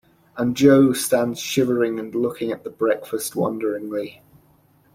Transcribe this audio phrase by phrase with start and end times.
[0.35, 4.23] And Jo stands shivering and looking at the breakfast wonderingly.